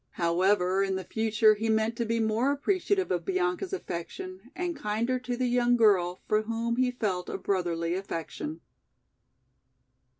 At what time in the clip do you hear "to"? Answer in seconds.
1.97-2.05, 5.19-5.37